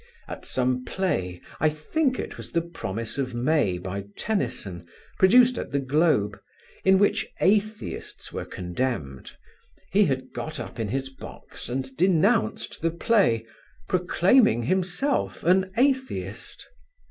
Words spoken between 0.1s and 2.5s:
At some play, I think it